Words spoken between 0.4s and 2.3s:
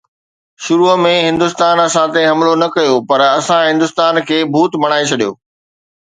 شروع ۾ هندستان اسان تي